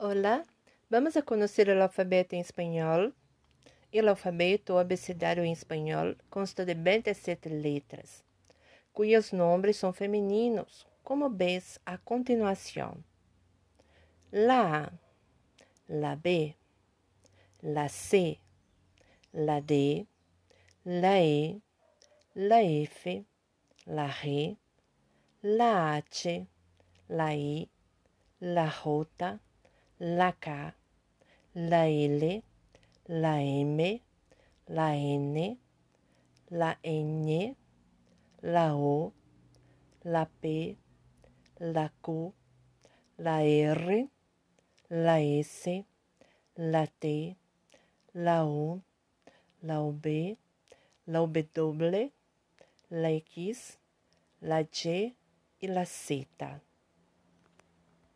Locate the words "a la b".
14.84-16.54